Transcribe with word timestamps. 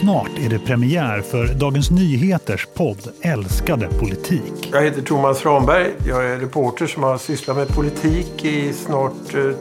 Snart 0.00 0.30
är 0.44 0.48
det 0.48 0.58
premiär 0.58 1.20
för 1.20 1.46
Dagens 1.46 1.90
Nyheters 1.90 2.66
podd 2.74 3.08
Älskade 3.22 3.88
politik. 4.00 4.70
Jag 4.72 4.82
heter 4.82 5.02
Thomas 5.02 5.44
Ramberg. 5.44 5.90
Jag 6.06 6.24
är 6.24 6.38
reporter 6.38 6.86
som 6.86 7.02
har 7.02 7.18
sysslat 7.18 7.56
med 7.56 7.68
politik 7.68 8.44
i 8.44 8.72
snart 8.72 9.12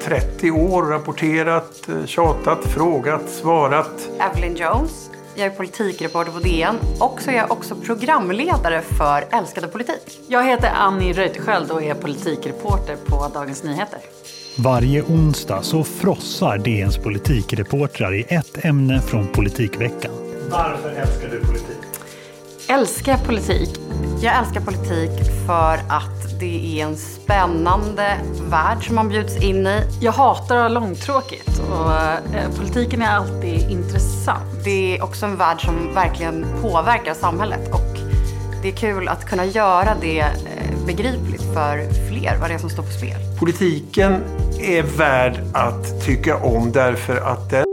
30 0.02 0.48
eh, 0.48 0.56
år. 0.56 0.84
Rapporterat, 0.84 1.90
eh, 1.90 2.06
tjatat, 2.06 2.66
frågat, 2.66 3.30
svarat. 3.30 4.10
Evelyn 4.20 4.56
Jones. 4.56 5.10
Jag 5.36 5.46
är 5.46 5.50
politikreporter 5.50 6.32
på 6.32 6.40
DN 6.40 6.76
och 7.00 7.22
så 7.22 7.32
är 7.32 7.36
jag 7.36 7.52
också 7.52 7.76
programledare 7.76 8.82
för 8.82 9.38
Älskade 9.38 9.68
politik. 9.68 10.20
Jag 10.28 10.44
heter 10.44 10.72
Annie 10.76 11.14
Reuterskiöld 11.14 11.72
och 11.72 11.84
är 11.84 11.94
politikreporter 11.94 12.96
på 13.06 13.32
Dagens 13.34 13.64
Nyheter. 13.64 14.00
Varje 14.58 15.02
onsdag 15.02 15.62
så 15.62 15.84
frossar 15.84 16.58
DNs 16.58 16.98
politikreportrar 16.98 18.14
i 18.14 18.26
ett 18.30 18.66
ämne 18.66 19.02
från 19.02 19.28
politikveckan. 19.28 20.23
Varför 20.54 20.90
älskar 20.90 21.30
du 21.30 21.46
politik? 21.46 21.78
Älskar 22.70 23.18
politik? 23.18 23.70
Jag 24.22 24.38
älskar 24.38 24.62
politik 24.62 25.12
för 25.48 25.74
att 25.90 26.40
det 26.40 26.80
är 26.80 26.86
en 26.86 26.98
spännande 26.98 28.18
värld 28.50 28.88
som 28.88 28.96
man 28.96 29.10
bjuds 29.10 29.44
in 29.44 29.68
i. 29.68 29.82
Jag 30.02 30.12
hatar 30.12 30.56
att 30.56 30.62
ha 30.62 30.70
långtråkigt 30.70 31.62
och 31.70 31.92
eh, 32.36 32.52
politiken 32.58 33.02
är 33.02 33.08
alltid 33.08 33.70
intressant. 33.70 34.64
Det 34.64 34.98
är 34.98 35.04
också 35.04 35.26
en 35.26 35.38
värld 35.38 35.66
som 35.66 35.94
verkligen 35.94 36.46
påverkar 36.62 37.14
samhället 37.14 37.74
och 37.74 37.98
det 38.62 38.68
är 38.68 38.76
kul 38.76 39.08
att 39.08 39.26
kunna 39.26 39.46
göra 39.46 39.96
det 40.02 40.20
eh, 40.20 40.86
begripligt 40.86 41.44
för 41.54 41.94
fler 42.10 42.38
vad 42.40 42.50
det 42.50 42.54
är 42.54 42.60
som 42.60 42.70
står 42.70 42.84
på 42.84 42.92
spel. 42.92 43.18
Politiken 43.40 44.24
är 44.60 44.84
värd 44.98 45.40
att 45.54 46.06
tycka 46.06 46.38
om 46.38 46.72
därför 46.72 47.16
att 47.18 47.50
den... 47.50 47.73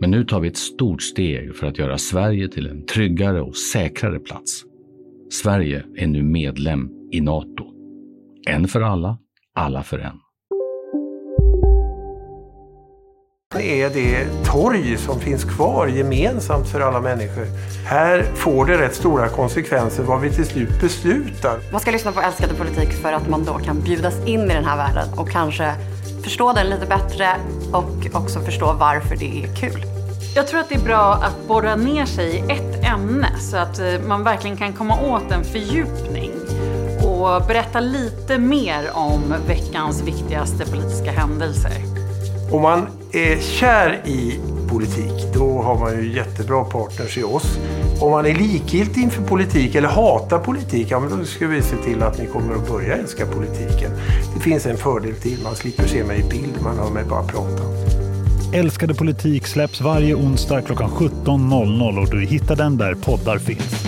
Men 0.00 0.10
nu 0.10 0.24
tar 0.24 0.40
vi 0.40 0.48
ett 0.48 0.56
stort 0.56 1.02
steg 1.02 1.56
för 1.56 1.66
att 1.66 1.78
göra 1.78 1.98
Sverige 1.98 2.48
till 2.48 2.66
en 2.66 2.86
tryggare 2.86 3.40
och 3.40 3.56
säkrare 3.56 4.18
plats. 4.18 4.62
Sverige 5.42 5.84
är 5.96 6.06
nu 6.06 6.22
medlem 6.22 6.90
i 7.12 7.20
Nato. 7.20 7.64
En 8.46 8.68
för 8.68 8.80
alla, 8.80 9.18
alla 9.54 9.82
för 9.82 9.98
en. 9.98 10.20
Det 13.54 13.82
är 13.82 13.90
det 13.90 14.26
torg 14.44 14.96
som 14.96 15.20
finns 15.20 15.44
kvar 15.44 15.86
gemensamt 15.86 16.68
för 16.68 16.80
alla 16.80 17.00
människor. 17.00 17.46
Här 17.86 18.22
får 18.22 18.66
det 18.66 18.78
rätt 18.78 18.94
stora 18.94 19.28
konsekvenser 19.28 20.02
vad 20.02 20.20
vi 20.20 20.30
till 20.30 20.46
slut 20.46 20.80
beslutar. 20.80 21.58
Man 21.72 21.80
ska 21.80 21.90
lyssna 21.90 22.12
på 22.12 22.20
älskade 22.20 22.54
politik 22.54 22.92
för 22.92 23.12
att 23.12 23.28
man 23.28 23.44
då 23.44 23.52
kan 23.52 23.80
bjudas 23.80 24.26
in 24.26 24.40
i 24.40 24.54
den 24.54 24.64
här 24.64 24.76
världen 24.76 25.18
och 25.18 25.30
kanske 25.30 25.74
förstå 26.22 26.52
den 26.52 26.66
lite 26.66 26.86
bättre 26.86 27.26
och 27.72 28.06
också 28.12 28.40
förstå 28.40 28.72
varför 28.72 29.16
det 29.16 29.44
är 29.44 29.56
kul. 29.56 29.84
Jag 30.34 30.46
tror 30.46 30.60
att 30.60 30.68
det 30.68 30.74
är 30.74 30.84
bra 30.84 31.14
att 31.14 31.48
borra 31.48 31.76
ner 31.76 32.06
sig 32.06 32.36
i 32.36 32.52
ett 32.52 32.84
ämne 32.84 33.28
så 33.38 33.56
att 33.56 33.78
eh, 33.78 34.00
man 34.08 34.24
verkligen 34.24 34.56
kan 34.56 34.72
komma 34.72 35.00
åt 35.00 35.30
en 35.30 35.44
fördjupning 35.44 36.30
och 37.02 37.46
berätta 37.46 37.80
lite 37.80 38.38
mer 38.38 38.90
om 38.92 39.34
veckans 39.46 40.02
viktigaste 40.02 40.66
politiska 40.66 41.10
händelser. 41.10 41.72
Om 42.52 42.62
man 42.62 42.86
är 43.12 43.40
kär 43.40 44.02
i 44.04 44.40
politik, 44.68 45.34
då 45.34 45.62
har 45.62 45.78
man 45.78 46.02
ju 46.02 46.16
jättebra 46.16 46.64
partners 46.64 47.18
i 47.18 47.22
oss. 47.22 47.58
Om 48.00 48.10
man 48.10 48.26
är 48.26 48.34
likgiltig 48.34 49.02
inför 49.02 49.22
politik 49.22 49.74
eller 49.74 49.88
hatar 49.88 50.38
politik, 50.38 50.86
ja, 50.90 51.00
men 51.00 51.18
då 51.18 51.24
ska 51.24 51.46
vi 51.46 51.62
se 51.62 51.76
till 51.76 52.02
att 52.02 52.18
ni 52.18 52.26
kommer 52.26 52.54
att 52.54 52.68
börja 52.68 52.96
älska 52.96 53.26
politiken. 53.26 53.90
Det 54.34 54.40
finns 54.40 54.66
en 54.66 54.76
fördel 54.76 55.14
till, 55.14 55.38
man 55.42 55.54
slipper 55.54 55.86
se 55.86 56.04
mig 56.04 56.20
i 56.20 56.28
bild, 56.30 56.62
man 56.62 56.78
hör 56.78 56.90
mig 56.90 57.04
bara 57.04 57.22
prata. 57.22 57.62
Älskade 58.52 58.94
politik 58.94 59.46
släpps 59.46 59.80
varje 59.80 60.14
onsdag 60.14 60.62
klockan 60.62 60.90
17.00 60.90 62.02
och 62.02 62.10
du 62.10 62.26
hittar 62.26 62.56
den 62.56 62.76
där 62.76 62.94
poddar 62.94 63.38
finns. 63.38 63.87